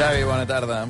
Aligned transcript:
Xavi, 0.00 0.24
bona 0.24 0.46
tarda. 0.48 0.86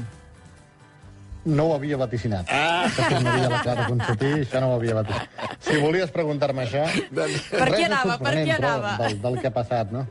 No 1.42 1.64
ho 1.70 1.74
havia 1.74 1.96
vaticinat. 1.96 2.46
Ah! 2.52 2.84
Que 2.94 3.02
tornaria 3.08 3.48
la 3.48 3.60
Clara 3.64 3.86
Ponsatí, 3.88 4.28
això 4.42 4.60
no 4.60 4.68
ho 4.70 4.74
havia 4.76 4.94
vaticinat. 4.98 5.54
Si 5.64 5.78
volies 5.80 6.10
preguntar-me 6.12 6.66
això... 6.66 6.82
Per 7.16 7.68
què 7.72 7.86
anava? 7.86 8.18
Per 8.20 8.34
què 8.36 8.44
però, 8.44 8.58
anava? 8.74 8.90
Del, 9.00 9.16
del 9.22 9.38
que 9.40 9.48
ha 9.48 9.54
passat, 9.54 9.90
no? 9.94 10.04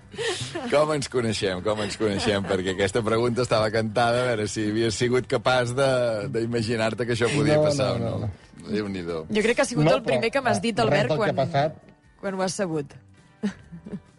Com 0.73 0.91
ens 0.97 1.07
coneixem, 1.13 1.61
com 1.65 1.83
ens 1.85 1.95
coneixem? 2.01 2.43
Perquè 2.49 2.73
aquesta 2.73 3.03
pregunta 3.05 3.45
estava 3.45 3.69
cantada, 3.71 4.23
a 4.23 4.27
veure 4.31 4.47
si 4.51 4.65
havies 4.71 4.97
sigut 4.99 5.29
capaç 5.29 5.71
de- 5.77 6.27
d'imaginar-te 6.33 7.05
que 7.05 7.13
això 7.15 7.29
podia 7.35 7.59
No, 7.61 7.69
passar 7.69 7.91
no, 8.01 8.09
o 8.17 8.19
no. 8.25 8.25
no, 8.25 8.67
Déu-n'hi-do. 8.73 9.21
Jo 9.29 9.45
crec 9.45 9.55
que 9.61 9.67
ha 9.67 9.69
sigut 9.69 9.85
No, 9.85 9.95
el 9.99 10.03
primer 10.03 10.27
però, 10.27 10.33
que 10.39 10.45
m'has 10.49 10.59
dit, 10.65 10.79
Albert, 10.81 11.13
quan, 11.15 11.29
ha 11.29 11.37
passat- 11.45 11.77
quan 12.19 12.33
ho 12.35 12.41
has 12.43 12.57
sabut. 12.57 12.97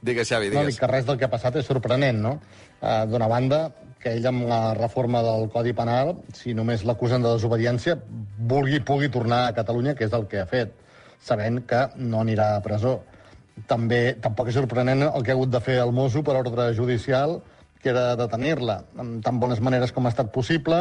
Digues, 0.00 0.30
Xavi, 0.30 0.46
No, 0.48 0.62
dic 0.62 0.70
digues. 0.70 0.78
que 0.80 0.86
res 0.94 1.04
del 1.10 1.18
que 1.20 1.26
ha 1.26 1.30
passat 1.34 1.58
és 1.60 1.66
sorprenent, 1.68 2.22
no? 2.22 2.38
Uh, 2.80 3.02
D'una 3.10 3.26
banda, 3.28 3.66
que 4.00 4.14
ell 4.16 4.26
amb 4.30 4.46
la 4.48 4.60
reforma 4.76 5.20
del 5.22 5.48
Codi 5.52 5.74
Penal, 5.76 6.14
si 6.32 6.54
només 6.56 6.86
l'acusen 6.88 7.22
de 7.22 7.34
desobediència, 7.34 7.98
vulgui 8.50 8.80
pugui 8.80 9.10
tornar 9.12 9.44
a 9.46 9.54
Catalunya, 9.56 9.94
que 9.94 10.06
és 10.08 10.16
el 10.16 10.26
que 10.30 10.40
ha 10.40 10.48
fet, 10.48 10.72
sabent 11.20 11.60
que 11.68 11.84
no 12.00 12.22
anirà 12.24 12.54
a 12.56 12.62
presó. 12.64 12.96
També, 13.68 14.16
tampoc 14.24 14.48
és 14.48 14.56
sorprenent 14.56 15.04
el 15.04 15.24
que 15.24 15.34
ha 15.34 15.36
hagut 15.36 15.52
de 15.52 15.60
fer 15.60 15.76
el 15.82 15.92
mosso 15.92 16.24
per 16.24 16.38
ordre 16.40 16.70
judicial, 16.76 17.40
que 17.80 17.92
era 17.92 18.14
detenir-la, 18.16 18.78
amb 19.00 19.20
tan 19.24 19.40
bones 19.40 19.60
maneres 19.60 19.92
com 19.92 20.08
ha 20.08 20.12
estat 20.14 20.32
possible, 20.32 20.80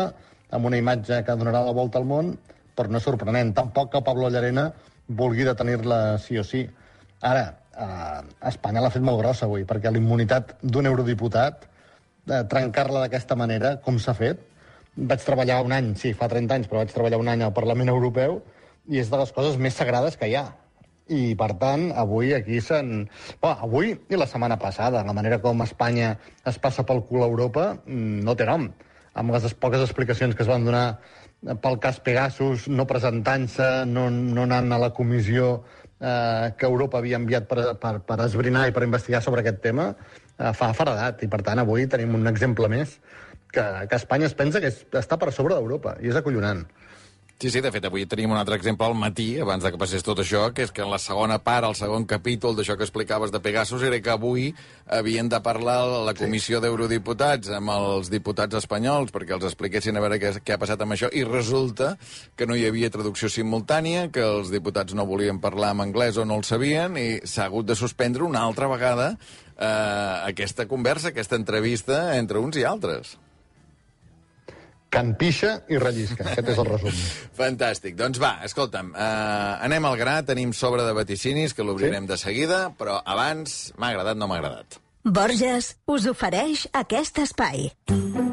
amb 0.56 0.66
una 0.72 0.80
imatge 0.80 1.20
que 1.26 1.36
donarà 1.40 1.64
la 1.66 1.76
volta 1.76 2.00
al 2.00 2.08
món, 2.08 2.34
però 2.76 2.92
no 2.92 3.00
és 3.00 3.08
sorprenent. 3.08 3.52
Tampoc 3.56 3.92
que 3.94 4.04
Pablo 4.06 4.30
Llarena 4.32 4.70
vulgui 5.08 5.44
detenir-la 5.48 6.18
sí 6.24 6.40
o 6.40 6.46
sí. 6.48 6.64
Ara, 7.28 7.44
eh, 7.76 8.48
Espanya 8.48 8.84
l'ha 8.84 8.94
fet 8.94 9.04
molt 9.04 9.20
grossa 9.20 9.48
avui, 9.48 9.66
perquè 9.68 9.92
la 9.92 10.00
immunitat 10.00 10.56
d'un 10.64 10.88
eurodiputat, 10.88 11.68
eh, 12.28 12.44
trencar-la 12.52 13.06
d'aquesta 13.06 13.38
manera, 13.40 13.76
com 13.86 14.00
s'ha 14.02 14.16
fet, 14.18 14.42
vaig 14.96 15.24
treballar 15.24 15.62
un 15.64 15.76
any, 15.76 15.94
sí, 16.00 16.14
fa 16.18 16.28
30 16.32 16.58
anys, 16.58 16.72
però 16.72 16.82
vaig 16.82 16.92
treballar 16.94 17.20
un 17.22 17.30
any 17.32 17.46
al 17.46 17.54
Parlament 17.56 17.92
Europeu, 17.94 18.42
i 18.90 19.00
és 19.00 19.12
de 19.12 19.20
les 19.22 19.32
coses 19.36 19.60
més 19.62 19.78
sagrades 19.78 20.18
que 20.18 20.28
hi 20.28 20.36
ha. 20.40 20.48
I, 21.10 21.34
per 21.38 21.54
tant, 21.62 21.88
avui 21.98 22.36
aquí 22.38 22.60
s'han... 22.62 23.08
Bueno, 23.42 23.56
avui 23.66 23.96
i 23.96 24.20
la 24.20 24.28
setmana 24.30 24.60
passada, 24.62 25.02
la 25.06 25.16
manera 25.16 25.40
com 25.42 25.64
Espanya 25.66 26.12
es 26.46 26.60
passa 26.62 26.86
pel 26.86 27.02
cul 27.08 27.26
a 27.26 27.30
Europa, 27.30 27.72
mm, 27.86 28.20
no 28.28 28.36
té 28.38 28.46
nom. 28.50 28.68
Amb 29.18 29.34
les 29.34 29.56
poques 29.58 29.82
explicacions 29.82 30.36
que 30.36 30.46
es 30.46 30.52
van 30.52 30.68
donar 30.68 31.00
pel 31.64 31.80
cas 31.82 32.00
Pegasus, 32.04 32.68
no 32.68 32.86
presentant-se, 32.88 33.70
no, 33.90 34.10
no 34.12 34.46
anant 34.46 34.76
a 34.76 34.82
la 34.82 34.92
comissió 34.94 35.64
eh, 36.00 36.52
que 36.58 36.68
Europa 36.68 37.00
havia 37.00 37.20
enviat 37.20 37.48
per, 37.50 37.64
per, 37.80 37.94
per 38.06 38.20
esbrinar 38.26 38.68
i 38.68 38.76
per 38.76 38.84
investigar 38.86 39.24
sobre 39.24 39.42
aquest 39.42 39.62
tema, 39.64 39.94
fa 40.56 40.74
faradat. 40.78 41.24
I, 41.26 41.32
per 41.32 41.42
tant, 41.46 41.62
avui 41.62 41.88
tenim 41.92 42.16
un 42.20 42.28
exemple 42.32 42.70
més 42.72 42.98
que, 43.52 43.66
que 43.90 43.98
Espanya 43.98 44.30
es 44.30 44.38
pensa 44.38 44.62
que 44.62 44.72
és, 44.72 44.84
està 45.00 45.18
per 45.20 45.34
sobre 45.36 45.58
d'Europa, 45.58 45.98
i 46.04 46.12
és 46.12 46.20
acollonant. 46.20 46.66
Sí, 47.40 47.48
sí, 47.54 47.62
de 47.64 47.70
fet, 47.72 47.86
avui 47.88 48.04
tenim 48.04 48.34
un 48.34 48.36
altre 48.36 48.58
exemple 48.58 48.84
al 48.84 48.98
matí, 49.00 49.30
abans 49.40 49.64
de 49.64 49.70
que 49.72 49.78
passés 49.80 50.04
tot 50.04 50.20
això, 50.20 50.42
que 50.52 50.66
és 50.66 50.74
que 50.76 50.82
en 50.84 50.90
la 50.92 50.98
segona 51.00 51.38
part, 51.40 51.64
el 51.70 51.78
segon 51.80 52.04
capítol 52.04 52.58
d'això 52.58 52.76
que 52.76 52.84
explicaves 52.84 53.32
de 53.32 53.40
Pegasus, 53.40 53.86
era 53.88 54.02
que 54.04 54.12
avui 54.12 54.50
havien 54.92 55.32
de 55.32 55.40
parlar 55.40 55.78
la 56.04 56.14
comissió 56.20 56.60
d'eurodiputats 56.60 57.54
amb 57.56 57.72
els 57.78 58.12
diputats 58.12 58.60
espanyols 58.60 59.16
perquè 59.16 59.38
els 59.38 59.48
expliquessin 59.48 59.96
a 59.96 60.04
veure 60.04 60.20
què, 60.20 60.34
què 60.44 60.58
ha 60.58 60.60
passat 60.60 60.84
amb 60.84 60.98
això, 60.98 61.08
i 61.16 61.24
resulta 61.24 61.94
que 62.36 62.44
no 62.44 62.60
hi 62.60 62.68
havia 62.68 62.92
traducció 62.92 63.32
simultània, 63.32 64.10
que 64.12 64.28
els 64.36 64.52
diputats 64.52 64.92
no 64.92 65.08
volien 65.08 65.40
parlar 65.40 65.72
en 65.78 65.88
anglès 65.88 66.20
o 66.20 66.28
no 66.28 66.42
el 66.42 66.44
sabien, 66.44 67.00
i 67.00 67.22
s'ha 67.24 67.48
hagut 67.48 67.72
de 67.72 67.80
suspendre 67.80 68.28
una 68.28 68.44
altra 68.44 68.68
vegada 68.68 69.14
eh, 69.60 70.30
aquesta 70.32 70.68
conversa, 70.68 71.12
aquesta 71.12 71.38
entrevista 71.40 72.16
entre 72.18 72.40
uns 72.40 72.58
i 72.58 72.66
altres. 72.68 73.18
Can 74.90 75.14
pixa 75.22 75.60
i 75.70 75.78
rellisca. 75.78 76.32
Aquest 76.32 76.50
és 76.56 76.62
el 76.64 76.66
resum. 76.66 77.02
Fantàstic. 77.40 77.94
Doncs 78.00 78.22
va, 78.22 78.40
escolta'm, 78.48 78.94
eh, 78.96 79.68
anem 79.68 79.86
al 79.86 80.00
gra, 80.00 80.20
tenim 80.26 80.56
sobre 80.58 80.88
de 80.88 80.96
vaticinis, 80.98 81.54
que 81.54 81.66
l'obrirem 81.66 82.08
sí? 82.08 82.14
de 82.14 82.18
seguida, 82.18 82.62
però 82.80 82.98
abans 83.06 83.60
m'ha 83.78 83.94
agradat, 83.94 84.18
no 84.18 84.32
m'ha 84.32 84.42
agradat. 84.42 84.82
Borges 85.06 85.76
us 85.88 86.10
ofereix 86.10 86.66
aquest 86.76 87.22
espai. 87.24 87.70
M'ha 87.94 88.29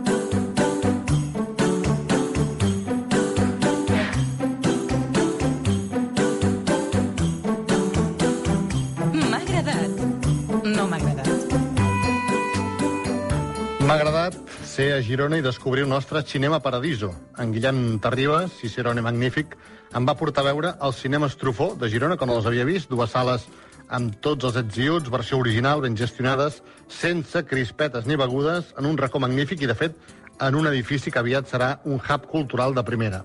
ser 14.76 14.92
a 14.92 15.00
Girona 15.00 15.38
i 15.38 15.42
descobrir 15.44 15.84
el 15.84 15.88
nostre 15.88 16.20
Cinema 16.28 16.58
Paradiso. 16.60 17.08
En 17.40 17.52
Guillem 17.52 17.98
Terribas, 17.98 18.52
Cicerone 18.60 19.00
Magnífic, 19.00 19.54
em 19.96 20.04
va 20.04 20.14
portar 20.20 20.42
a 20.44 20.50
veure 20.50 20.72
el 20.84 20.92
Cinema 20.92 21.30
Estrufó 21.30 21.70
de 21.80 21.88
Girona, 21.88 22.18
que 22.20 22.26
no 22.28 22.34
els 22.36 22.44
havia 22.44 22.66
vist, 22.68 22.90
dues 22.90 23.14
sales 23.14 23.46
amb 23.88 24.18
tots 24.20 24.44
els 24.44 24.58
exiuts, 24.60 25.08
versió 25.08 25.38
original, 25.40 25.80
ben 25.80 25.96
gestionades, 25.96 26.58
sense 26.92 27.40
crispetes 27.48 28.04
ni 28.04 28.20
begudes, 28.20 28.74
en 28.76 28.90
un 28.90 29.00
racó 29.00 29.22
magnífic 29.22 29.64
i, 29.64 29.70
de 29.70 29.78
fet, 29.78 29.96
en 30.44 30.60
un 30.60 30.68
edifici 30.68 31.14
que 31.14 31.22
aviat 31.24 31.48
serà 31.48 31.70
un 31.88 31.96
hub 31.96 32.28
cultural 32.28 32.76
de 32.76 32.84
primera. 32.84 33.22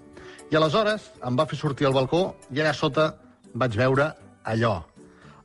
I 0.51 0.56
aleshores 0.56 1.09
em 1.19 1.35
va 1.35 1.50
fer 1.51 1.59
sortir 1.59 1.89
al 1.89 1.97
balcó 1.97 2.29
i 2.56 2.62
allà 2.62 2.72
sota 2.72 3.09
vaig 3.51 3.75
veure 3.75 4.13
allò. 4.47 4.78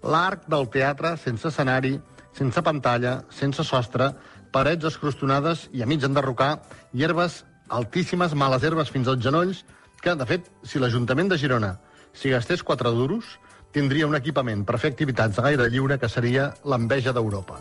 L'arc 0.07 0.47
del 0.47 0.71
teatre 0.71 1.17
sense 1.19 1.51
escenari, 1.51 1.97
sense 2.37 2.63
pantalla, 2.63 3.23
sense 3.33 3.65
sostre, 3.65 4.11
parets 4.53 4.85
escrostonades 4.85 5.67
i 5.73 5.83
a 5.83 5.89
mig 5.89 6.05
enderrocar, 6.05 6.61
herbes 6.93 7.45
altíssimes, 7.69 8.35
males 8.37 8.63
herbes 8.63 8.93
fins 8.93 9.09
als 9.09 9.25
genolls, 9.25 9.65
que, 10.03 10.15
de 10.15 10.27
fet, 10.29 10.51
si 10.63 10.79
l'Ajuntament 10.79 11.33
de 11.33 11.39
Girona 11.41 11.73
s'hi 12.17 12.31
gastés 12.31 12.63
4 12.63 12.93
duros, 12.95 13.37
tindria 13.73 14.07
un 14.07 14.17
equipament 14.17 14.63
per 14.69 14.79
fer 14.79 14.93
activitats 14.93 15.39
a 15.41 15.49
gaire 15.49 15.69
lliure 15.73 15.99
que 15.99 16.09
seria 16.13 16.53
l'enveja 16.65 17.13
d'Europa. 17.17 17.59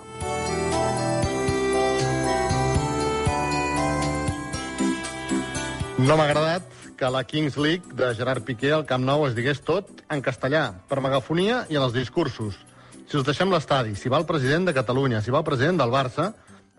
No 6.06 6.19
m'ha 6.19 6.28
agradat 6.28 6.68
que 7.00 7.09
la 7.09 7.24
Kings 7.24 7.57
League 7.57 7.96
de 7.96 8.13
Gerard 8.16 8.44
Piqué 8.46 8.72
al 8.75 8.86
Camp 8.86 9.03
Nou 9.07 9.25
es 9.28 9.36
digués 9.36 9.63
tot 9.63 10.03
en 10.12 10.22
castellà, 10.22 10.68
per 10.88 11.02
megafonia 11.03 11.63
i 11.72 11.80
en 11.80 11.88
els 11.88 11.96
discursos. 11.96 12.59
Si 13.06 13.18
us 13.18 13.26
deixem 13.26 13.52
l'estadi, 13.54 13.94
si 13.96 14.10
va 14.10 14.18
el 14.18 14.26
president 14.26 14.66
de 14.66 14.74
Catalunya, 14.74 15.22
si 15.22 15.32
va 15.34 15.44
el 15.44 15.48
president 15.48 15.78
del 15.78 15.94
Barça, 15.94 16.32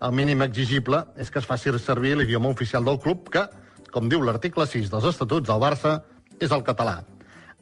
el 0.03 0.11
mínim 0.11 0.43
exigible 0.43 1.05
és 1.17 1.31
que 1.31 1.39
es 1.39 1.47
faci 1.47 1.71
servir 1.79 2.17
l'idioma 2.17 2.49
oficial 2.49 2.83
del 2.83 2.99
club, 2.99 3.29
que, 3.31 3.45
com 3.91 4.09
diu 4.09 4.21
l'article 4.21 4.67
6 4.67 4.91
dels 4.91 5.07
Estatuts 5.07 5.47
del 5.47 5.61
Barça, 5.61 6.01
és 6.39 6.51
el 6.51 6.63
català. 6.67 7.03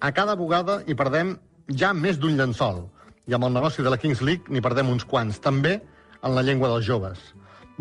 A 0.01 0.11
cada 0.11 0.35
bugada 0.35 0.81
hi 0.87 0.95
perdem 0.95 1.37
ja 1.69 1.93
més 1.93 2.17
d'un 2.17 2.35
llençol, 2.35 2.87
i 3.27 3.33
amb 3.33 3.45
el 3.45 3.53
negoci 3.53 3.85
de 3.85 3.89
la 3.93 3.97
Kings 4.01 4.21
League 4.21 4.49
n'hi 4.49 4.61
perdem 4.61 4.89
uns 4.89 5.05
quants, 5.05 5.39
també 5.39 5.79
en 6.21 6.35
la 6.35 6.43
llengua 6.43 6.69
dels 6.73 6.85
joves. 6.85 7.21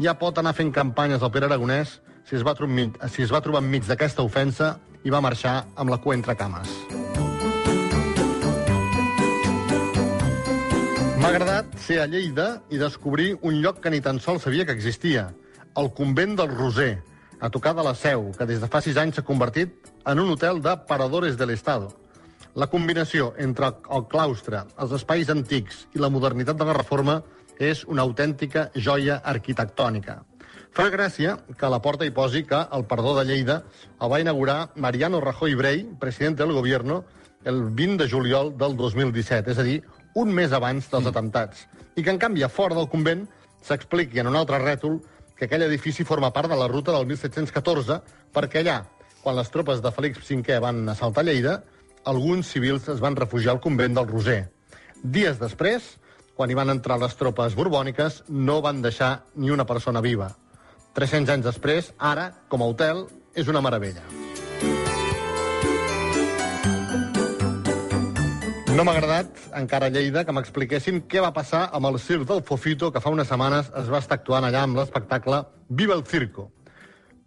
Ja 0.00 0.16
pot 0.18 0.38
anar 0.38 0.54
fent 0.54 0.72
campanyes 0.72 1.22
al 1.22 1.32
Pere 1.32 1.48
Aragonès 1.48 2.00
si 2.28 2.36
es 2.36 2.44
va, 2.44 2.54
trobar, 2.54 3.08
si 3.08 3.24
es 3.24 3.32
va 3.32 3.42
trobar 3.44 3.62
enmig 3.64 3.88
d'aquesta 3.88 4.24
ofensa 4.24 4.76
i 5.04 5.12
va 5.12 5.24
marxar 5.24 5.64
amb 5.76 5.92
la 5.92 6.00
cua 6.00 6.16
entre 6.16 6.36
cames. 6.36 7.03
M'ha 11.24 11.30
agradat 11.32 11.70
ser 11.80 11.94
a 12.02 12.04
Lleida 12.04 12.44
i 12.68 12.76
descobrir 12.76 13.30
un 13.48 13.62
lloc 13.64 13.78
que 13.80 13.88
ni 13.88 14.02
tan 14.04 14.18
sols 14.20 14.42
sabia 14.44 14.66
que 14.68 14.74
existia, 14.76 15.22
el 15.80 15.86
convent 15.96 16.34
del 16.36 16.50
Roser, 16.50 16.98
a 17.40 17.48
tocar 17.48 17.72
de 17.78 17.84
la 17.86 17.94
Seu, 17.96 18.26
que 18.36 18.44
des 18.44 18.60
de 18.60 18.68
fa 18.68 18.82
sis 18.84 19.00
anys 19.00 19.16
s'ha 19.16 19.24
convertit 19.24 19.88
en 20.12 20.20
un 20.20 20.34
hotel 20.34 20.60
de 20.60 20.74
paradores 20.90 21.38
de 21.40 21.48
l'Estado. 21.48 21.88
La 22.60 22.68
combinació 22.74 23.30
entre 23.46 23.72
el 23.96 24.04
claustre, 24.12 24.66
els 24.76 24.92
espais 25.00 25.32
antics 25.32 25.86
i 25.96 26.04
la 26.04 26.12
modernitat 26.12 26.60
de 26.60 26.68
la 26.68 26.76
reforma 26.76 27.16
és 27.56 27.86
una 27.88 28.04
autèntica 28.04 28.68
joia 28.76 29.22
arquitectònica. 29.24 30.20
Fa 30.76 30.90
gràcia 30.92 31.38
que 31.56 31.64
a 31.64 31.72
la 31.72 31.80
porta 31.80 32.04
hi 32.04 32.12
posi 32.12 32.44
que 32.44 32.66
el 32.68 32.84
perdó 32.84 33.16
de 33.16 33.24
Lleida 33.32 33.62
el 33.96 34.12
va 34.12 34.20
inaugurar 34.20 34.74
Mariano 34.76 35.24
Rajoy 35.24 35.56
Brey, 35.56 35.86
president 36.04 36.36
del 36.44 36.52
Gobierno, 36.52 37.06
el 37.44 37.70
20 37.70 38.04
de 38.04 38.10
juliol 38.10 38.58
del 38.58 38.76
2017, 38.76 39.52
és 39.52 39.58
a 39.58 39.64
dir, 39.72 39.82
un 40.14 40.30
mes 40.34 40.52
abans 40.52 40.86
dels 40.90 41.08
atemptats. 41.10 41.66
I 41.94 42.02
que, 42.02 42.10
en 42.10 42.20
canvi, 42.22 42.42
a 42.42 42.50
fora 42.52 42.76
del 42.78 42.88
convent 42.90 43.26
s'expliqui 43.64 44.20
en 44.22 44.30
un 44.30 44.38
altre 44.38 44.60
rètol 44.62 45.00
que 45.38 45.48
aquell 45.48 45.66
edifici 45.66 46.06
forma 46.06 46.32
part 46.32 46.50
de 46.50 46.58
la 46.58 46.68
ruta 46.70 46.94
del 46.94 47.06
1714, 47.10 48.00
perquè 48.34 48.62
allà, 48.62 48.78
quan 49.22 49.36
les 49.36 49.50
tropes 49.50 49.82
de 49.82 49.92
Felip 49.92 50.18
V 50.22 50.58
van 50.62 50.88
assaltar 50.88 51.24
Lleida, 51.24 51.62
alguns 52.04 52.50
civils 52.52 52.88
es 52.88 53.00
van 53.00 53.16
refugiar 53.16 53.54
al 53.54 53.60
convent 53.60 53.94
del 53.96 54.08
Roser. 54.08 54.50
Dies 55.02 55.40
després, 55.40 55.96
quan 56.34 56.50
hi 56.50 56.58
van 56.58 56.70
entrar 56.70 56.98
les 57.00 57.16
tropes 57.16 57.54
borbòniques, 57.54 58.24
no 58.28 58.60
van 58.62 58.82
deixar 58.82 59.24
ni 59.34 59.50
una 59.50 59.66
persona 59.66 60.00
viva. 60.04 60.34
300 60.94 61.34
anys 61.34 61.48
després, 61.50 61.94
ara, 61.98 62.30
com 62.48 62.62
a 62.62 62.70
hotel, 62.70 63.08
és 63.34 63.50
una 63.50 63.64
meravella. 63.64 64.23
No 68.74 68.82
m'ha 68.82 68.96
agradat, 68.96 69.36
encara 69.54 69.86
Lleida, 69.86 70.24
que 70.26 70.32
m'expliquessin 70.34 71.04
què 71.06 71.20
va 71.22 71.28
passar 71.30 71.68
amb 71.78 71.86
el 71.86 71.98
circ 72.02 72.24
del 72.26 72.40
Fofito, 72.42 72.88
que 72.90 72.98
fa 72.98 73.12
unes 73.14 73.28
setmanes 73.30 73.68
es 73.78 73.86
va 73.92 74.00
estar 74.02 74.16
actuant 74.18 74.48
allà 74.48 74.64
amb 74.66 74.80
l'espectacle 74.80 75.38
Viva 75.68 75.94
el 75.94 76.02
Circo. 76.10 76.48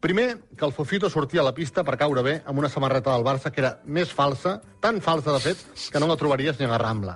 Primer, 0.04 0.26
que 0.60 0.68
el 0.68 0.74
Fofito 0.76 1.08
sortia 1.10 1.40
a 1.40 1.46
la 1.48 1.54
pista 1.56 1.86
per 1.88 1.96
caure 2.02 2.26
bé 2.26 2.34
amb 2.44 2.60
una 2.60 2.68
samarreta 2.68 3.14
del 3.16 3.24
Barça 3.24 3.54
que 3.54 3.64
era 3.64 3.72
més 3.86 4.12
falsa, 4.12 4.58
tan 4.84 5.00
falsa, 5.00 5.38
de 5.38 5.40
fet, 5.46 5.64
que 5.88 6.04
no 6.04 6.12
la 6.12 6.20
trobaries 6.20 6.60
ni 6.60 6.68
a 6.68 6.74
la 6.74 6.82
Rambla. 6.84 7.16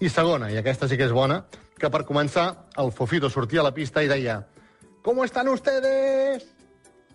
I 0.00 0.08
segona, 0.08 0.48
i 0.48 0.56
aquesta 0.56 0.88
sí 0.88 0.96
que 0.96 1.10
és 1.10 1.12
bona, 1.12 1.42
que 1.76 1.92
per 1.92 2.06
començar, 2.08 2.48
el 2.80 2.88
Fofito 2.96 3.28
sortia 3.28 3.60
a 3.60 3.68
la 3.68 3.76
pista 3.76 4.00
i 4.00 4.08
deia 4.08 4.40
«Com 5.04 5.20
estan 5.28 5.52
ustedes?» 5.52 6.48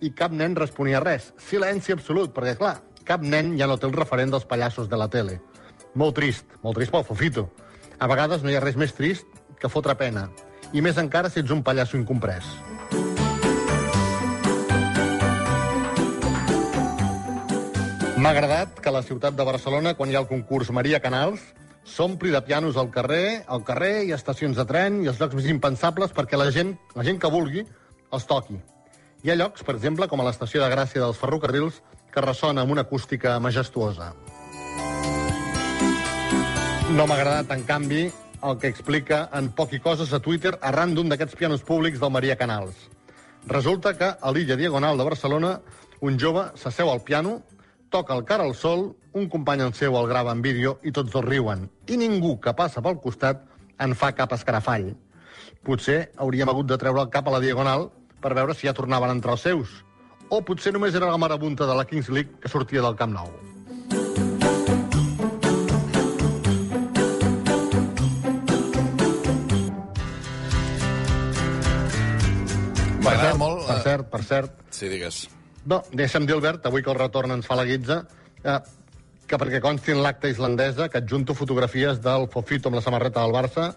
I 0.05 0.13
cap 0.13 0.29
nen 0.29 0.53
responia 0.53 1.01
res. 1.01 1.33
Silenci 1.49 1.97
absolut, 1.97 2.29
perquè, 2.29 2.59
clar, 2.61 2.77
cap 3.09 3.25
nen 3.25 3.55
ja 3.57 3.65
no 3.65 3.81
té 3.81 3.89
el 3.89 3.97
referent 3.97 4.37
dels 4.37 4.45
pallassos 4.45 4.85
de 4.85 5.01
la 5.01 5.09
tele. 5.09 5.41
Molt 5.97 6.13
trist, 6.13 6.45
molt 6.61 6.77
trist 6.77 6.93
pel 6.93 7.05
Fofito. 7.07 7.47
A 7.97 8.05
vegades 8.05 8.43
no 8.45 8.51
hi 8.51 8.55
ha 8.57 8.61
res 8.61 8.75
més 8.77 8.91
trist 8.93 9.25
que 9.57 9.69
fotre 9.73 9.95
pena. 9.97 10.27
I 10.69 10.83
més 10.85 10.99
encara 11.01 11.31
si 11.33 11.41
ets 11.41 11.53
un 11.55 11.63
pallasso 11.65 11.97
incomprès. 11.97 12.45
M'ha 18.17 18.29
agradat 18.29 18.77
que 18.77 18.91
a 18.91 18.93
la 18.93 19.01
ciutat 19.01 19.33
de 19.33 19.47
Barcelona, 19.47 19.95
quan 19.97 20.11
hi 20.11 20.19
ha 20.19 20.21
el 20.21 20.29
concurs 20.29 20.69
Maria 20.69 21.01
Canals, 21.01 21.41
s'ompli 21.81 22.29
de 22.29 22.43
pianos 22.45 22.77
al 22.77 22.93
carrer, 22.93 23.41
al 23.47 23.65
carrer 23.65 24.05
i 24.05 24.13
estacions 24.13 24.57
de 24.59 24.69
tren 24.69 25.01
i 25.01 25.09
els 25.09 25.17
llocs 25.17 25.37
més 25.39 25.49
impensables 25.49 26.13
perquè 26.13 26.37
la 26.37 26.51
gent, 26.53 26.75
la 26.93 27.05
gent 27.09 27.17
que 27.17 27.33
vulgui 27.33 27.65
els 28.13 28.29
toqui. 28.29 28.61
Hi 29.25 29.33
ha 29.33 29.41
llocs, 29.41 29.65
per 29.65 29.79
exemple, 29.79 30.05
com 30.11 30.21
a 30.21 30.29
l'estació 30.29 30.61
de 30.61 30.69
Gràcia 30.69 31.01
dels 31.01 31.17
ferrocarrils, 31.17 31.81
que 32.13 32.21
ressona 32.21 32.61
amb 32.61 32.77
una 32.77 32.85
acústica 32.85 33.39
majestuosa. 33.41 34.13
No 36.95 37.03
m'ha 37.03 37.17
agradat, 37.17 37.49
en 37.51 37.65
canvi, 37.67 38.05
el 38.47 38.53
que 38.61 38.69
explica 38.71 39.17
en 39.35 39.49
poc 39.51 39.73
i 39.75 39.79
coses 39.83 40.13
a 40.15 40.21
Twitter 40.23 40.53
arran 40.69 40.93
d'un 40.95 41.09
d'aquests 41.11 41.35
pianos 41.35 41.65
públics 41.67 41.99
del 41.99 42.13
Maria 42.15 42.37
Canals. 42.39 42.77
Resulta 43.51 43.91
que 43.99 44.07
a 44.07 44.31
l'illa 44.31 44.55
Diagonal 44.55 44.95
de 44.97 45.03
Barcelona 45.03 45.51
un 46.07 46.15
jove 46.21 46.45
s'asseu 46.55 46.87
al 46.89 47.01
piano, 47.03 47.41
toca 47.89 48.15
el 48.15 48.23
cara 48.23 48.45
al 48.47 48.55
sol, 48.55 48.93
un 49.11 49.27
company 49.27 49.65
en 49.65 49.75
seu 49.75 49.97
el 49.99 50.07
grava 50.07 50.31
en 50.31 50.45
vídeo 50.45 50.77
i 50.83 50.95
tots 50.95 51.11
dos 51.11 51.25
riuen. 51.25 51.67
I 51.91 51.99
ningú 51.99 52.37
que 52.39 52.55
passa 52.55 52.81
pel 52.81 53.01
costat 53.03 53.43
en 53.83 53.91
fa 53.91 54.13
cap 54.15 54.37
escarafall. 54.39 54.93
Potser 55.67 56.13
hauríem 56.15 56.47
hagut 56.47 56.71
de 56.71 56.79
treure 56.79 57.03
el 57.03 57.11
cap 57.11 57.27
a 57.27 57.35
la 57.35 57.43
Diagonal 57.43 57.89
per 58.23 58.31
veure 58.31 58.55
si 58.55 58.71
ja 58.71 58.77
tornaven 58.77 59.11
a 59.11 59.19
entrar 59.19 59.35
els 59.35 59.43
seus. 59.43 59.75
O 60.29 60.39
potser 60.39 60.71
només 60.71 60.95
era 60.95 61.11
la 61.11 61.19
marabunta 61.19 61.67
de 61.67 61.75
la 61.75 61.85
Kings 61.85 62.07
League 62.07 62.39
que 62.39 62.47
sortia 62.47 62.81
del 62.81 62.95
Camp 62.95 63.11
Nou. 63.11 63.56
M'agrada 73.17 73.33
cert, 73.33 73.41
molt... 73.41 73.65
Per 73.65 73.75
eh, 73.77 73.83
cert, 73.85 74.09
per 74.13 74.23
cert. 74.27 74.57
Sí, 74.77 74.89
digues. 74.91 75.23
No, 75.67 75.81
deixa'm 75.91 76.27
dir, 76.27 76.35
Albert, 76.37 76.67
avui 76.69 76.83
que 76.85 76.91
el 76.93 76.99
retorn 76.99 77.33
ens 77.33 77.47
fa 77.49 77.57
la 77.57 77.65
guitza, 77.67 78.03
eh, 78.43 78.57
que 79.27 79.39
perquè 79.41 79.61
consti 79.63 79.95
en 79.95 80.03
l'acte 80.05 80.29
islandesa 80.31 80.87
que 80.91 81.01
adjunto 81.01 81.35
fotografies 81.35 81.99
del 82.03 82.27
Fofito 82.31 82.69
amb 82.69 82.79
la 82.79 82.83
samarreta 82.85 83.23
del 83.25 83.35
Barça, 83.35 83.71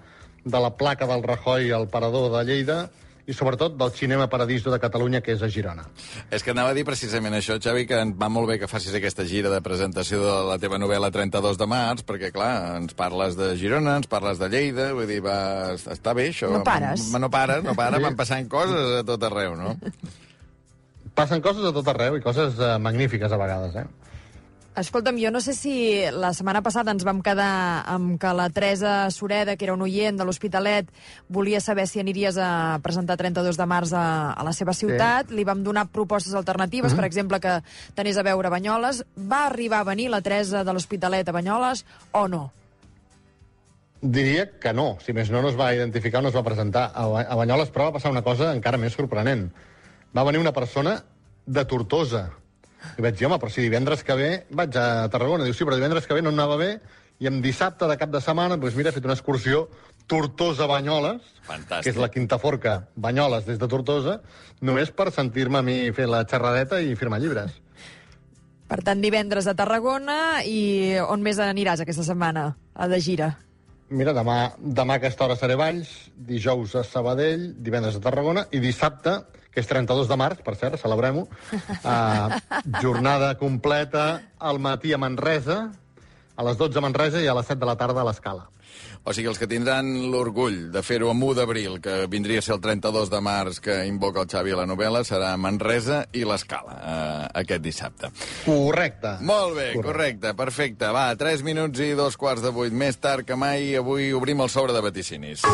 de 0.45 0.61
la 0.61 0.71
placa 0.77 1.09
del 1.09 1.25
Rajoy 1.25 1.73
al 1.73 1.89
parador 1.89 2.31
de 2.37 2.45
Lleida 2.49 2.79
i 3.27 3.35
sobretot 3.37 3.77
del 3.79 3.91
Cinema 3.93 4.27
Paradiso 4.33 4.71
de 4.73 4.79
Catalunya, 4.81 5.21
que 5.21 5.33
és 5.37 5.43
a 5.43 5.49
Girona. 5.53 5.85
És 6.31 6.43
que 6.43 6.51
anava 6.55 6.71
a 6.71 6.75
dir 6.75 6.85
precisament 6.89 7.35
això, 7.37 7.59
Xavi, 7.63 7.87
que 7.87 7.99
va 8.19 8.29
molt 8.33 8.49
bé 8.49 8.59
que 8.59 8.69
facis 8.71 8.95
aquesta 8.97 9.25
gira 9.29 9.51
de 9.53 9.61
presentació 9.61 10.23
de 10.25 10.35
la 10.49 10.59
teva 10.59 10.79
novel·la 10.81 11.11
32 11.13 11.59
de 11.61 11.67
març, 11.71 12.03
perquè, 12.09 12.33
clar, 12.33 12.77
ens 12.81 12.95
parles 12.99 13.37
de 13.37 13.53
Girona, 13.61 13.99
ens 14.01 14.07
parles 14.11 14.39
de 14.41 14.49
Lleida, 14.49 14.93
vull 14.97 15.07
dir, 15.11 15.21
va... 15.25 15.75
està 15.77 16.15
bé, 16.17 16.31
això. 16.33 16.51
No 16.51 16.65
pares. 16.65 17.09
Ma- 17.13 17.19
No 17.21 17.31
pares, 17.31 17.63
no 17.65 17.75
pares, 17.75 17.99
Sí. 18.01 18.05
van 18.09 18.17
passant 18.17 18.49
coses 18.49 19.01
a 19.01 19.05
tot 19.05 19.23
arreu, 19.29 19.55
no? 19.57 19.77
Passen 21.15 21.43
coses 21.45 21.65
a 21.67 21.73
tot 21.75 21.89
arreu 21.93 22.17
i 22.17 22.23
coses 22.25 22.55
eh, 22.59 22.77
magnífiques 22.81 23.33
a 23.33 23.37
vegades, 23.41 23.75
eh? 23.77 23.87
Escolta'm, 24.81 25.19
jo 25.21 25.31
no 25.31 25.43
sé 25.45 25.53
si 25.53 25.73
la 26.15 26.31
setmana 26.33 26.63
passada 26.65 26.93
ens 26.95 27.05
vam 27.05 27.21
quedar 27.25 27.85
amb 27.91 28.17
que 28.21 28.31
la 28.33 28.49
Teresa 28.49 29.11
Sureda, 29.13 29.57
que 29.57 29.67
era 29.67 29.75
un 29.77 29.83
oient 29.85 30.17
de 30.17 30.25
l'Hospitalet, 30.25 30.89
volia 31.29 31.61
saber 31.61 31.85
si 31.91 32.01
aniries 32.01 32.39
a 32.41 32.79
presentar 32.83 33.19
32 33.21 33.59
de 33.61 33.67
març 33.69 33.93
a, 33.93 34.05
a 34.33 34.47
la 34.47 34.55
seva 34.57 34.73
ciutat. 34.77 35.29
Sí. 35.29 35.37
Li 35.37 35.45
vam 35.45 35.61
donar 35.67 35.91
propostes 35.93 36.35
alternatives, 36.35 36.93
mm 36.93 36.95
-hmm. 36.95 37.01
per 37.01 37.07
exemple, 37.07 37.41
que 37.41 37.61
t'anés 37.95 38.17
a 38.17 38.23
veure 38.23 38.49
Banyoles. 38.49 39.05
Va 39.17 39.47
arribar 39.47 39.81
a 39.81 39.85
venir 39.85 40.09
la 40.09 40.23
Teresa 40.23 40.65
de 40.65 40.73
l'Hospitalet 40.73 41.29
a 41.29 41.33
Banyoles 41.33 41.85
o 42.13 42.27
no? 42.29 42.53
Diria 44.01 44.59
que 44.59 44.73
no. 44.73 44.97
Si 45.05 45.13
més 45.13 45.31
no, 45.31 45.43
no 45.43 45.51
es 45.51 45.59
va 45.59 45.75
identificar, 45.75 46.23
no 46.23 46.29
es 46.29 46.37
va 46.37 46.43
presentar. 46.43 46.91
A 46.95 47.37
Banyoles, 47.37 47.71
però, 47.71 47.85
va 47.85 47.93
passar 47.93 48.11
una 48.11 48.23
cosa 48.23 48.55
encara 48.55 48.79
més 48.79 48.95
sorprenent. 48.95 49.51
Va 50.17 50.25
venir 50.25 50.41
una 50.41 50.53
persona 50.53 51.05
de 51.47 51.65
Tortosa. 51.65 52.31
I 52.97 53.05
vaig 53.05 53.19
dir, 53.19 53.27
home, 53.29 53.39
però 53.41 53.53
si 53.53 53.65
divendres 53.65 54.03
que 54.07 54.17
ve 54.17 54.31
vaig 54.57 54.77
a 54.77 55.09
Tarragona. 55.13 55.45
Diu, 55.45 55.55
sí, 55.57 55.67
però 55.69 55.77
divendres 55.79 56.07
que 56.09 56.17
ve 56.17 56.25
no 56.25 56.33
anava 56.35 56.57
bé 56.61 56.73
i 57.21 57.29
amb 57.29 57.45
dissabte 57.45 57.89
de 57.89 57.97
cap 58.01 58.13
de 58.13 58.21
setmana, 58.25 58.57
doncs 58.57 58.77
mira, 58.79 58.91
he 58.91 58.97
fet 58.97 59.05
una 59.05 59.17
excursió 59.17 59.67
Tortosa-Banyoles, 60.11 61.21
Fantàstic. 61.47 61.85
que 61.85 61.93
és 61.93 61.99
la 62.01 62.09
quinta 62.11 62.39
forca 62.41 62.87
Banyoles 62.97 63.45
des 63.47 63.61
de 63.61 63.69
Tortosa, 63.69 64.21
només 64.61 64.91
per 64.91 65.11
sentir-me 65.13 65.61
a 65.61 65.63
mi 65.63 65.77
fer 65.93 66.09
la 66.09 66.25
xerradeta 66.25 66.81
i 66.81 66.97
firmar 66.97 67.21
llibres. 67.21 67.61
Per 68.71 68.81
tant, 68.87 69.01
divendres 69.03 69.47
a 69.51 69.55
Tarragona 69.59 70.43
i 70.47 70.97
on 71.03 71.23
més 71.23 71.39
aniràs 71.43 71.83
aquesta 71.83 72.07
setmana, 72.07 72.55
a 72.75 72.89
de 72.89 73.01
gira? 73.03 73.33
Mira, 73.91 74.15
demà, 74.15 74.53
demà 74.63 74.95
a 74.95 75.01
aquesta 75.01 75.27
hora 75.27 75.37
seré 75.37 75.57
a 75.59 75.61
Valls, 75.61 75.91
dijous 76.15 76.77
a 76.79 76.85
Sabadell, 76.87 77.49
divendres 77.59 77.99
a 77.99 78.03
Tarragona 78.05 78.47
i 78.55 78.61
dissabte, 78.63 79.17
que 79.51 79.63
és 79.63 79.69
32 79.71 80.09
de 80.11 80.19
març, 80.21 80.45
per 80.47 80.55
cert, 80.59 80.79
celebrem-ho, 80.81 81.27
uh, 81.27 82.39
jornada 82.85 83.35
completa 83.41 84.07
al 84.39 84.63
matí 84.63 84.95
a 84.95 85.01
Manresa, 85.03 85.61
a 86.37 86.47
les 86.47 86.57
12 86.57 86.79
a 86.79 86.87
Manresa 86.87 87.21
i 87.21 87.29
a 87.29 87.37
les 87.37 87.51
7 87.51 87.61
de 87.61 87.69
la 87.69 87.77
tarda 87.77 88.03
a 88.03 88.09
l'Escala. 88.09 88.49
O 89.01 89.15
sigui, 89.17 89.31
els 89.31 89.39
que 89.41 89.49
tindran 89.49 89.87
l'orgull 90.13 90.69
de 90.75 90.83
fer-ho 90.85 91.09
amb 91.11 91.25
1 91.25 91.39
d'abril, 91.39 91.79
que 91.81 92.05
vindria 92.13 92.43
a 92.43 92.45
ser 92.45 92.53
el 92.59 92.61
32 92.61 93.09
de 93.13 93.21
març 93.25 93.61
que 93.65 93.79
invoca 93.89 94.21
el 94.21 94.29
Xavi 94.29 94.53
a 94.53 94.61
la 94.61 94.67
novel·la, 94.69 95.01
serà 95.09 95.33
Manresa 95.41 96.03
i 96.13 96.27
l'Escala, 96.29 96.77
eh, 96.77 97.25
aquest 97.43 97.65
dissabte. 97.65 98.13
Correcte. 98.45 99.17
Molt 99.25 99.57
bé, 99.57 99.71
correcte, 99.81 100.35
perfecte. 100.37 100.93
Va, 100.93 101.09
3 101.17 101.45
minuts 101.49 101.81
i 101.81 101.95
dos 101.97 102.21
quarts 102.21 102.45
de 102.45 102.53
vuit. 102.53 102.77
Més 102.77 103.01
tard 103.01 103.25
que 103.25 103.41
mai, 103.41 103.73
avui 103.81 104.13
obrim 104.13 104.45
el 104.45 104.53
sobre 104.53 104.77
de 104.77 104.85
vaticinis. 104.85 105.49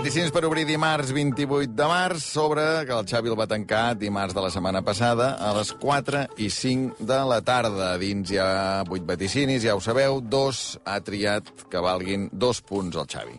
Vaticinis 0.00 0.30
per 0.32 0.46
obrir 0.48 0.62
dimarts 0.64 1.10
28 1.12 1.74
de 1.76 1.84
març, 1.84 2.22
sobre 2.24 2.62
que 2.88 2.94
el 2.96 3.04
Xavi 3.04 3.28
el 3.28 3.34
va 3.36 3.44
tancar 3.44 3.98
dimarts 4.00 4.32
de 4.32 4.40
la 4.40 4.48
setmana 4.48 4.80
passada 4.80 5.26
a 5.36 5.50
les 5.52 5.74
4 5.76 6.22
i 6.40 6.46
5 6.48 7.04
de 7.04 7.18
la 7.28 7.36
tarda. 7.44 7.90
Dins 8.00 8.32
hi 8.32 8.38
ha 8.40 8.86
8 8.86 9.04
vaticinis, 9.10 9.60
ja 9.66 9.74
ho 9.76 9.82
sabeu, 9.84 10.22
dos 10.24 10.78
ha 10.88 10.96
triat 11.04 11.52
que 11.68 11.82
valguin 11.84 12.30
dos 12.32 12.62
punts 12.64 12.96
al 12.96 13.10
Xavi. 13.12 13.36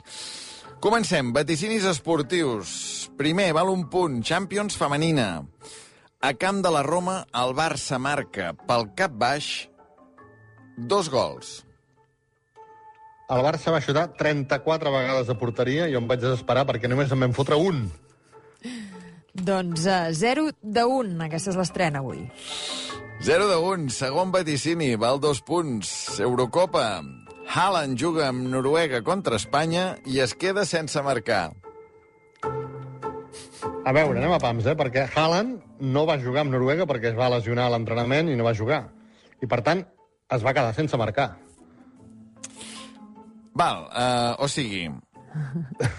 Comencem. 0.85 1.33
Vaticinis 1.33 1.89
esportius. 1.89 3.09
Primer, 3.17 3.49
val 3.57 3.73
un 3.73 3.87
punt. 3.89 4.21
Champions 4.21 4.77
femenina. 4.77 5.41
A 6.21 6.33
camp 6.37 6.61
de 6.61 6.75
la 6.77 6.85
Roma, 6.85 7.23
el 7.41 7.57
Barça 7.57 7.97
marca 7.97 8.53
pel 8.69 8.91
cap 8.93 9.17
baix 9.17 9.49
dos 10.77 11.09
gols. 11.09 11.63
El 13.31 13.41
Barça 13.45 13.71
va 13.71 13.79
xutar 13.79 14.09
34 14.19 14.91
vegades 14.91 15.29
a 15.31 15.37
porteria 15.39 15.87
i 15.87 15.93
jo 15.93 16.01
em 16.01 16.07
vaig 16.09 16.19
desesperar 16.19 16.65
perquè 16.67 16.89
només 16.91 17.11
em 17.13 17.21
vam 17.23 17.35
fotre 17.35 17.55
un. 17.55 17.85
Doncs 19.31 19.85
uh, 19.87 20.09
0 20.11 20.49
de 20.59 20.83
1, 20.83 21.13
aquesta 21.29 21.53
és 21.53 21.59
l'estrena 21.59 22.01
avui. 22.01 22.25
0 23.23 23.47
de 23.47 23.55
1, 23.55 23.87
segon 23.95 24.33
vaticini, 24.33 24.97
val 24.99 25.21
dos 25.23 25.39
punts. 25.47 26.19
Eurocopa. 26.19 26.99
Haaland 27.51 27.95
juga 27.99 28.27
amb 28.31 28.49
Noruega 28.51 28.99
contra 29.07 29.39
Espanya 29.39 29.93
i 30.07 30.19
es 30.23 30.33
queda 30.35 30.65
sense 30.67 30.99
marcar. 31.03 31.53
A 33.81 33.93
veure, 33.95 34.17
anem 34.19 34.35
a 34.35 34.41
pams, 34.43 34.67
eh? 34.67 34.75
Perquè 34.77 35.05
Haaland 35.07 35.79
no 35.79 36.03
va 36.09 36.19
jugar 36.19 36.43
amb 36.43 36.51
Noruega 36.51 36.87
perquè 36.89 37.13
es 37.13 37.17
va 37.17 37.31
lesionar 37.31 37.69
a 37.69 37.73
l'entrenament 37.75 38.27
i 38.27 38.35
no 38.35 38.47
va 38.47 38.55
jugar. 38.57 38.83
I, 39.39 39.47
per 39.47 39.61
tant, 39.65 39.85
es 40.31 40.43
va 40.43 40.53
quedar 40.57 40.75
sense 40.75 40.99
marcar. 40.99 41.29
Val, 43.53 43.87
uh, 43.91 44.43
o 44.43 44.47
sigui, 44.47 44.89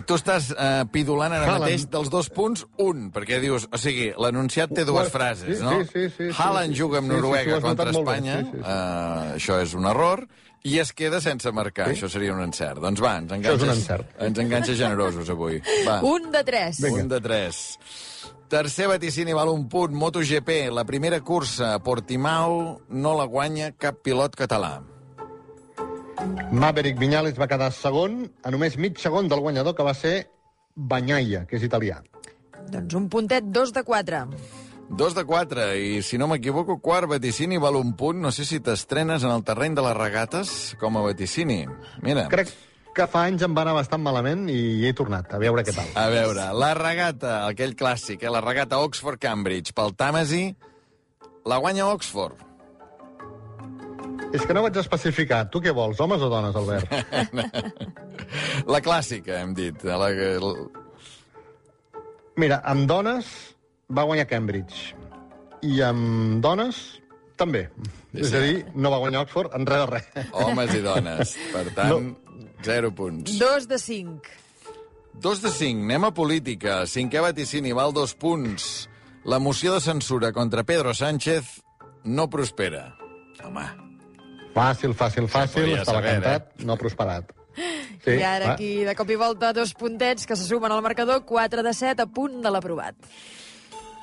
Tu 0.05 0.13
estàs 0.13 0.51
uh, 0.53 0.83
pidulant 0.93 1.33
ara 1.33 1.47
Haaland. 1.47 1.63
mateix 1.65 1.87
dels 1.89 2.11
dos 2.13 2.29
punts, 2.29 2.67
un, 2.85 3.07
perquè 3.15 3.39
dius... 3.41 3.65
O 3.73 3.79
sigui, 3.81 4.11
l'anunciat 4.21 4.75
té 4.77 4.85
dues 4.85 5.09
Sí, 5.09 5.13
frases, 5.15 5.57
sí, 5.59 5.65
no? 5.65 5.79
sí, 5.89 5.89
sí, 5.95 6.09
sí, 6.19 6.27
Haaland 6.37 6.75
sí. 6.75 6.81
juga 6.83 6.99
amb 7.01 7.09
Sí, 7.09 7.15
sí, 7.15 7.17
Noruega 7.17 7.51
t'ho 7.53 7.57
has 7.57 7.65
contra 7.65 7.91
Espanya. 7.95 8.37
sí, 8.43 8.51
sí, 8.51 8.59
sí. 8.59 8.61
Uh, 8.61 9.35
això 9.39 9.57
és 9.65 9.73
un 9.79 9.89
error. 9.89 10.27
I 10.69 10.77
es 10.79 10.93
queda 10.93 11.19
sense 11.25 11.51
marcar. 11.51 11.89
Sí. 11.89 11.97
Això 11.97 12.11
seria 12.13 12.35
un 12.37 12.43
encert. 12.45 12.79
Doncs 12.85 13.01
va, 13.03 13.17
ens 13.19 13.33
Això 13.33 13.41
és 13.41 13.41
enganxes, 13.41 13.65
un 13.65 13.75
encert. 13.75 14.13
ens 14.29 14.39
enganxes 14.45 14.79
generosos 14.79 15.31
avui. 15.33 15.57
Va. 15.89 15.97
Un 16.07 16.29
de 16.31 16.45
tres. 16.45 16.79
Un 16.93 17.09
de 17.09 17.19
tres. 17.25 17.63
Tercer 18.53 18.87
vaticini 18.93 19.33
val 19.33 19.49
un 19.49 19.65
punt. 19.73 19.97
MotoGP, 19.97 20.69
la 20.71 20.85
primera 20.85 21.19
cursa 21.25 21.73
a 21.75 21.79
Portimao 21.83 22.83
no 22.91 23.17
la 23.19 23.25
guanya 23.25 23.73
cap 23.73 24.05
pilot 24.05 24.37
català. 24.37 24.77
Maverick 26.53 26.99
Viñales 26.99 27.39
va 27.41 27.49
quedar 27.51 27.71
segon 27.75 28.23
a 28.45 28.51
només 28.55 28.77
mig 28.79 28.99
segon 29.01 29.29
del 29.29 29.41
guanyador, 29.41 29.75
que 29.75 29.87
va 29.87 29.95
ser 29.95 30.29
Banyaia, 30.75 31.45
que 31.49 31.57
és 31.59 31.65
italià. 31.67 31.99
Doncs 32.73 32.95
un 32.97 33.09
puntet, 33.13 33.45
dos 33.53 33.73
de 33.75 33.83
quatre. 33.85 34.23
Dos 34.93 35.15
de 35.17 35.25
quatre, 35.25 35.71
i 35.81 36.03
si 36.05 36.19
no 36.21 36.29
m'equivoco, 36.29 36.77
quart 36.85 37.09
vaticini 37.09 37.59
val 37.61 37.79
un 37.81 37.95
punt. 37.97 38.21
No 38.21 38.31
sé 38.33 38.45
si 38.45 38.61
t'estrenes 38.61 39.25
en 39.25 39.33
el 39.33 39.45
terreny 39.45 39.75
de 39.79 39.85
les 39.87 39.97
regates 39.97 40.53
com 40.81 40.97
a 41.01 41.05
vaticini. 41.07 41.65
Mira, 42.05 42.27
Crec 42.33 42.53
que 42.93 43.07
fa 43.09 43.25
anys 43.25 43.43
em 43.47 43.55
va 43.57 43.65
anar 43.65 43.75
bastant 43.79 44.03
malament 44.05 44.45
i 44.53 44.85
he 44.85 44.93
tornat, 44.93 45.33
a 45.33 45.41
veure 45.41 45.65
què 45.65 45.73
tal. 45.73 45.89
a 45.97 46.09
veure, 46.13 46.51
la 46.53 46.75
regata, 46.77 47.47
aquell 47.49 47.73
clàssic, 47.75 48.23
eh? 48.23 48.31
la 48.33 48.43
regata 48.45 48.83
Oxford-Cambridge, 48.85 49.73
pel 49.73 49.97
Tàmesi, 49.97 50.45
la 51.49 51.57
guanya 51.57 51.89
Oxford. 51.89 52.37
És 54.33 54.47
que 54.49 54.55
no 54.57 54.63
vaig 54.65 54.77
especificar. 54.81 55.45
Tu 55.53 55.61
què 55.61 55.73
vols, 55.77 56.01
homes 56.01 56.23
o 56.25 56.29
dones, 56.33 56.57
Albert? 56.57 56.89
La 58.73 58.81
clàssica, 58.85 59.41
hem 59.43 59.53
dit. 59.57 59.85
La, 59.85 60.09
Mira, 62.41 62.63
amb 62.65 62.87
dones 62.89 63.29
va 63.93 64.07
guanyar 64.09 64.27
Cambridge. 64.31 64.95
I 65.63 65.83
amb 65.85 66.41
dones, 66.43 66.79
també. 67.39 67.67
Sí, 68.13 68.23
És 68.25 68.31
sí. 68.33 68.37
a 68.37 68.41
dir, 68.45 68.55
no 68.75 68.91
va 68.93 69.03
guanyar 69.03 69.27
Oxford 69.27 69.53
en 69.57 69.67
res 69.69 69.83
de 69.85 69.91
res. 69.91 70.31
homes 70.33 70.73
i 70.75 70.81
dones. 70.85 71.35
Per 71.53 71.67
tant, 71.77 72.15
zero 72.65 72.91
punts. 72.97 73.37
Dos 73.41 73.69
de 73.69 73.79
cinc. 73.79 74.31
Dos 75.13 75.43
de 75.45 75.53
cinc, 75.53 75.85
anem 75.85 76.09
a 76.09 76.15
política. 76.17 76.83
Cinquè 76.89 77.21
vaticini, 77.21 77.75
val 77.77 77.93
dos 77.93 78.17
punts. 78.17 78.89
La 79.29 79.39
moció 79.39 79.75
de 79.77 79.81
censura 79.85 80.33
contra 80.33 80.65
Pedro 80.65 80.95
Sánchez 80.97 81.61
no 82.05 82.31
prospera. 82.33 82.97
Home, 83.45 83.67
Fàcil, 84.53 84.93
fàcil, 84.97 85.29
fàcil, 85.31 85.69
podia 85.69 85.83
estava 85.83 86.01
saber, 86.01 86.17
cantat, 86.19 86.51
no 86.65 86.75
ha 86.75 86.81
prosperat. 86.81 87.33
Sí, 88.03 88.17
I 88.19 88.23
ara 88.27 88.47
va. 88.49 88.53
aquí, 88.57 88.83
de 88.83 88.97
cop 88.99 89.11
i 89.15 89.15
volta, 89.15 89.53
dos 89.55 89.77
puntets 89.79 90.27
que 90.27 90.35
se 90.35 90.43
sumen 90.43 90.73
al 90.75 90.81
marcador, 90.83 91.21
4 91.23 91.63
de 91.63 91.71
7 91.71 92.03
a 92.03 92.09
punt 92.11 92.41
de 92.43 92.51
l'aprovat. 92.51 92.97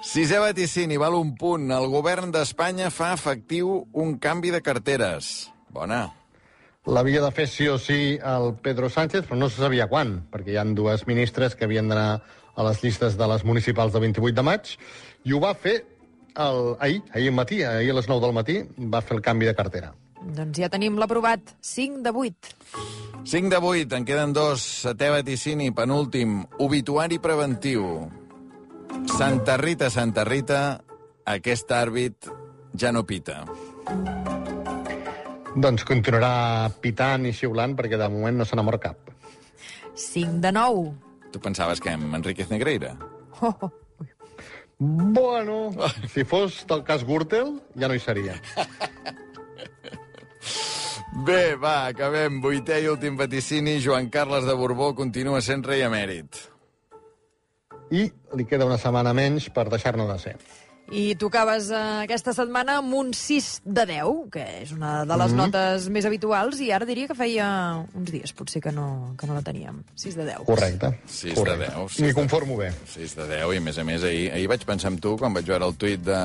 Sisè 0.08 0.40
vaticini, 0.40 0.96
val 0.96 1.18
un 1.18 1.34
punt. 1.36 1.66
El 1.76 1.90
govern 1.92 2.32
d'Espanya 2.32 2.88
fa 2.96 3.10
efectiu 3.18 3.74
un 3.92 4.16
canvi 4.24 4.54
de 4.56 4.62
carteres. 4.64 5.50
Bona. 5.76 6.06
L'havia 6.88 7.26
de 7.26 7.34
fer 7.36 7.50
sí 7.52 7.68
o 7.68 7.76
sí 7.76 8.16
el 8.24 8.54
Pedro 8.64 8.88
Sánchez, 8.88 9.28
però 9.28 9.36
no 9.42 9.50
se 9.52 9.60
sabia 9.60 9.90
quan, 9.92 10.22
perquè 10.32 10.56
hi 10.56 10.60
han 10.62 10.72
dues 10.78 11.04
ministres 11.10 11.60
que 11.60 11.68
havien 11.68 11.92
d'anar 11.92 12.22
a 12.56 12.70
les 12.70 12.80
llistes 12.84 13.20
de 13.20 13.28
les 13.28 13.44
municipals 13.44 13.92
del 13.92 14.08
28 14.08 14.38
de 14.40 14.46
maig, 14.48 14.72
i 15.28 15.36
ho 15.36 15.44
va 15.44 15.52
fer 15.54 15.82
el, 16.40 16.78
ahir, 16.80 17.04
ahir 17.12 17.36
matí, 17.36 17.64
ahir 17.68 17.92
a 17.92 18.00
les 18.00 18.08
9 18.08 18.24
del 18.24 18.38
matí, 18.40 18.62
va 18.80 19.04
fer 19.04 19.20
el 19.20 19.26
canvi 19.26 19.52
de 19.52 19.56
cartera. 19.60 19.92
Doncs 20.20 20.60
ja 20.60 20.68
tenim 20.72 20.98
l'aprovat, 21.00 21.56
5 21.64 22.04
de 22.04 22.12
8. 22.12 22.56
5 23.24 23.50
de 23.52 23.58
8, 23.58 23.96
en 23.96 24.06
queden 24.06 24.34
dos. 24.36 24.64
Setè 24.84 25.10
vaticini, 25.14 25.72
penúltim. 25.76 26.42
Obituari 26.60 27.20
preventiu. 27.24 28.10
Santa 29.18 29.56
Rita, 29.58 29.90
Santa 29.90 30.26
Rita, 30.28 30.62
aquest 31.26 31.72
àrbit 31.72 32.30
ja 32.76 32.92
no 32.92 33.06
pita. 33.08 33.44
Doncs 35.56 35.86
continuarà 35.88 36.70
pitant 36.82 37.26
i 37.26 37.34
xiulant, 37.34 37.76
perquè 37.78 37.98
de 37.98 38.10
moment 38.12 38.42
no 38.42 38.46
se 38.46 38.58
n'ha 38.58 38.66
mort 38.66 38.82
cap. 38.84 39.14
5 39.96 40.40
de 40.44 40.52
9. 40.56 40.90
Tu 41.32 41.40
pensaves 41.40 41.80
que 41.80 41.94
amb 41.94 42.16
Enriquez 42.16 42.50
Negreira? 42.52 42.96
Oh, 43.42 43.54
oh. 43.62 43.72
Bueno, 44.80 45.72
si 46.14 46.24
fos 46.24 46.64
del 46.68 46.86
cas 46.88 47.04
Gürtel, 47.04 47.58
ja 47.76 47.90
no 47.92 47.96
hi 47.96 48.00
seria. 48.04 48.38
Bé, 51.26 51.56
va, 51.60 51.88
acabem. 51.90 52.40
Vuitè 52.44 52.80
i 52.84 52.88
últim 52.92 53.18
vaticini. 53.20 53.80
Joan 53.84 54.10
Carles 54.14 54.46
de 54.48 54.54
Borbó 54.56 54.94
continua 54.96 55.42
sent 55.42 55.66
rei 55.66 55.82
emèrit. 55.88 56.38
I 57.92 58.06
li 58.38 58.46
queda 58.46 58.68
una 58.70 58.78
setmana 58.78 59.14
menys 59.18 59.48
per 59.54 59.68
deixar-ne 59.72 60.06
de 60.06 60.18
ser. 60.22 60.36
I 60.94 61.14
tocaves 61.22 61.68
eh, 61.70 61.80
aquesta 62.06 62.34
setmana 62.34 62.80
amb 62.80 62.94
un 62.98 63.12
6 63.14 63.48
de 63.66 63.84
10, 63.92 64.08
que 64.34 64.46
és 64.64 64.72
una 64.74 65.04
de 65.06 65.18
les 65.22 65.34
notes 65.38 65.86
més 65.94 66.06
habituals, 66.10 66.58
i 66.66 66.72
ara 66.74 66.86
diria 66.90 67.06
que 67.10 67.18
feia 67.18 67.46
uns 67.94 68.10
dies, 68.10 68.34
potser 68.34 68.62
que 68.64 68.72
no, 68.74 69.14
que 69.20 69.30
no 69.30 69.36
la 69.38 69.44
teníem. 69.46 69.84
6 70.02 70.18
de 70.18 70.26
10. 70.32 70.46
Correcte. 70.48 70.90
Sis 71.06 71.34
de 71.34 71.38
correcte. 71.38 71.68
deu, 71.76 71.90
sis 71.90 72.02
M'hi 72.02 72.10
de- 72.10 72.18
conformo 72.18 72.58
bé. 72.58 72.72
6 72.90 73.14
de 73.20 73.28
10, 73.36 73.54
i 73.54 73.62
a 73.62 73.66
més 73.68 73.78
a 73.78 73.86
més 73.86 74.04
ahir, 74.10 74.32
ahir 74.34 74.48
vaig 74.50 74.66
pensar 74.66 74.90
en 74.94 74.98
tu 75.02 75.14
quan 75.18 75.34
vaig 75.38 75.46
veure 75.46 75.70
el 75.70 75.78
tuit 75.78 76.02
de, 76.02 76.24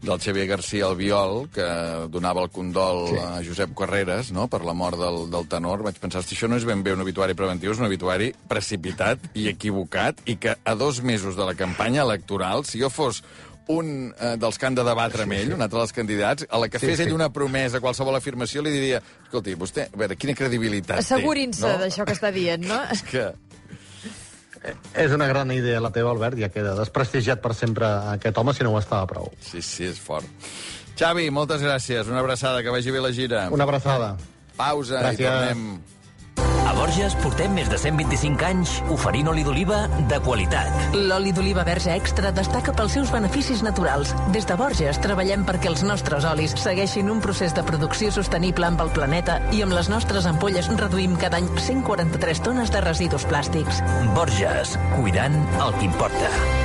del 0.00 0.18
Xavier 0.20 0.46
García 0.48 0.86
Albiol, 0.86 1.48
que 1.52 1.64
donava 2.08 2.42
el 2.42 2.50
condol 2.50 3.08
Sí. 3.08 3.14
sí. 3.14 3.20
a 3.20 3.42
Josep 3.44 3.74
Carreras 3.76 4.30
no? 4.32 4.46
per 4.48 4.62
la 4.64 4.72
mort 4.72 4.96
del, 4.98 5.30
del 5.30 5.46
tenor. 5.48 5.82
Vaig 5.84 5.98
pensar, 6.00 6.22
si 6.24 6.34
això 6.34 6.48
no 6.48 6.56
és 6.56 6.64
ben 6.64 6.82
bé 6.82 6.94
un 6.96 7.02
obituari 7.04 7.34
preventiu, 7.36 7.72
és 7.74 7.78
un 7.82 7.86
obituari 7.90 8.32
precipitat 8.48 9.18
i 9.34 9.48
equivocat, 9.52 10.20
i 10.24 10.36
que 10.40 10.56
a 10.64 10.74
dos 10.74 11.02
mesos 11.02 11.36
de 11.36 11.44
la 11.44 11.54
campanya 11.54 12.02
electoral, 12.02 12.64
si 12.64 12.80
jo 12.80 12.88
fos 12.90 13.22
un 13.70 14.10
eh, 14.18 14.32
dels 14.40 14.56
que 14.58 14.66
han 14.66 14.74
de 14.74 14.82
debatre 14.82 15.22
amb 15.28 15.36
ell, 15.36 15.52
un 15.54 15.60
altre 15.62 15.78
dels 15.78 15.92
candidats, 15.94 16.46
a 16.50 16.58
la 16.58 16.66
que 16.68 16.80
Sí, 16.82 16.88
fes 16.90 16.96
sí. 16.98 17.04
ell 17.04 17.12
una 17.14 17.28
promesa, 17.30 17.78
qualsevol 17.78 18.16
afirmació, 18.18 18.64
li 18.66 18.72
diria, 18.74 18.98
escolti, 19.28 19.54
vostè, 19.54 19.84
a 19.92 20.00
veure, 20.00 20.16
quina 20.18 20.34
credibilitat 20.34 20.98
Assegurin-se 21.04 21.62
té? 21.68 21.76
d'això 21.84 22.04
que 22.08 22.16
està 22.16 22.32
dient, 22.34 22.64
no? 22.66 22.80
Que... 23.10 23.28
És 24.94 25.12
una 25.16 25.26
gran 25.30 25.50
idea 25.54 25.80
la 25.80 25.92
teva, 25.94 26.10
Albert, 26.12 26.36
ja 26.40 26.50
queda 26.52 26.74
desprestigiat 26.76 27.40
per 27.40 27.54
sempre 27.56 27.88
aquest 28.16 28.36
home 28.38 28.52
si 28.56 28.66
no 28.66 28.74
ho 28.74 28.80
estava 28.80 29.06
prou. 29.08 29.30
Sí, 29.40 29.62
sí, 29.64 29.86
és 29.88 30.00
fort. 30.00 30.28
Xavi, 31.00 31.30
moltes 31.32 31.62
gràcies. 31.64 32.10
Una 32.12 32.20
abraçada, 32.20 32.60
que 32.62 32.72
vagi 32.72 32.92
bé 32.92 33.00
la 33.00 33.12
gira. 33.16 33.46
Una 33.50 33.64
abraçada. 33.64 34.16
Pausa 34.58 35.00
Gràcies. 35.00 35.20
i 35.20 35.24
tornem. 35.24 35.80
A 36.70 36.74
Borges 36.76 37.16
portem 37.18 37.50
més 37.50 37.66
de 37.66 37.74
125 37.82 38.44
anys 38.46 38.76
oferint 38.94 39.26
oli 39.32 39.42
d'oliva 39.42 39.80
de 40.06 40.20
qualitat. 40.22 40.94
L'oli 40.94 41.32
d'oliva 41.34 41.64
verge 41.66 41.90
extra 41.98 42.30
destaca 42.36 42.70
pels 42.78 42.94
seus 42.94 43.10
beneficis 43.10 43.64
naturals. 43.66 44.14
Des 44.30 44.46
de 44.46 44.54
Borges 44.60 45.02
treballem 45.02 45.42
perquè 45.48 45.66
els 45.72 45.82
nostres 45.82 46.28
olis 46.30 46.54
segueixin 46.62 47.10
un 47.10 47.18
procés 47.24 47.58
de 47.58 47.66
producció 47.66 48.14
sostenible 48.14 48.70
amb 48.70 48.86
el 48.86 48.94
planeta 48.94 49.40
i 49.50 49.64
amb 49.66 49.74
les 49.74 49.90
nostres 49.90 50.30
ampolles 50.30 50.70
reduïm 50.78 51.18
cada 51.18 51.42
any 51.42 51.50
143 51.58 52.46
tones 52.46 52.70
de 52.70 52.86
residus 52.86 53.26
plàstics. 53.26 53.82
Borges, 54.14 54.78
cuidant 54.94 55.42
el 55.58 55.74
que 55.80 55.88
importa. 55.90 56.59